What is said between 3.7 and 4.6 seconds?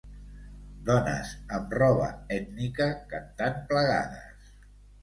plegades.